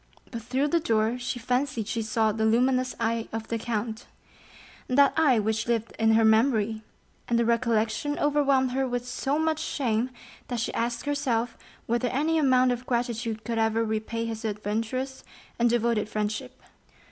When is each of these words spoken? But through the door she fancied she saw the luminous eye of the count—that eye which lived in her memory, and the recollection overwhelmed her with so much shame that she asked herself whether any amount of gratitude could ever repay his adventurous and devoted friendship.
But 0.31 0.41
through 0.41 0.69
the 0.69 0.79
door 0.79 1.19
she 1.19 1.37
fancied 1.37 1.87
she 1.87 2.01
saw 2.01 2.31
the 2.31 2.43
luminous 2.43 2.95
eye 2.99 3.27
of 3.31 3.49
the 3.49 3.59
count—that 3.59 5.13
eye 5.15 5.37
which 5.37 5.67
lived 5.67 5.93
in 5.99 6.13
her 6.15 6.25
memory, 6.25 6.81
and 7.27 7.37
the 7.37 7.45
recollection 7.45 8.17
overwhelmed 8.17 8.71
her 8.71 8.87
with 8.87 9.07
so 9.07 9.37
much 9.37 9.59
shame 9.59 10.09
that 10.47 10.59
she 10.59 10.73
asked 10.73 11.05
herself 11.05 11.55
whether 11.85 12.07
any 12.07 12.39
amount 12.39 12.71
of 12.71 12.87
gratitude 12.87 13.43
could 13.43 13.59
ever 13.59 13.83
repay 13.85 14.25
his 14.25 14.43
adventurous 14.43 15.23
and 15.59 15.69
devoted 15.69 16.09
friendship. 16.09 16.59